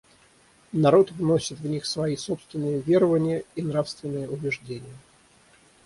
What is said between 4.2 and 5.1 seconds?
убеждения.